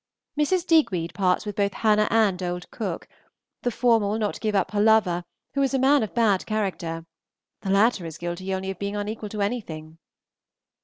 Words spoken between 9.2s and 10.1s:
to anything.